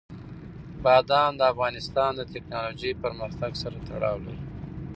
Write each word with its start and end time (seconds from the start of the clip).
بادام 0.83 1.31
د 1.37 1.41
افغانستان 1.53 2.11
د 2.15 2.21
تکنالوژۍ 2.33 2.91
پرمختګ 3.03 3.51
سره 3.63 3.77
تړاو 3.87 4.17
لري. 4.25 4.43